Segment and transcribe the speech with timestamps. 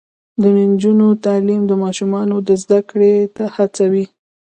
[0.41, 4.05] د نجونو تعلیم د ماشومانو زدکړې ته هڅوي.